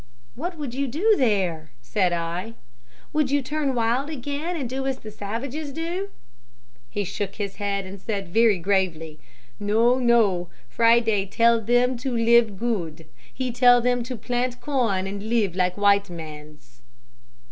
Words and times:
'What 0.33 0.57
would 0.57 0.73
you 0.73 0.87
do 0.87 1.13
there,' 1.15 1.69
said 1.79 2.11
I? 2.11 2.55
'Would 3.13 3.29
you 3.29 3.43
turn 3.43 3.75
wild 3.75 4.09
again 4.09 4.55
and 4.57 4.67
do 4.67 4.87
as 4.87 4.97
the 4.97 5.11
savages 5.11 5.71
do?' 5.71 6.09
He 6.89 7.03
shook 7.03 7.35
his 7.35 7.57
head 7.57 7.85
and 7.85 8.01
said 8.01 8.27
very 8.29 8.57
gravely, 8.57 9.19
'No, 9.59 9.99
no, 9.99 10.49
Friday 10.67 11.27
tell 11.27 11.61
them 11.61 11.97
to 11.97 12.17
live 12.17 12.57
good. 12.57 13.05
He 13.31 13.51
tell 13.51 13.79
them 13.79 14.01
to 14.05 14.15
plant 14.15 14.59
corn 14.59 15.05
and 15.05 15.29
live 15.29 15.55
like 15.55 15.77
white 15.77 16.09
mans.' 16.09 16.81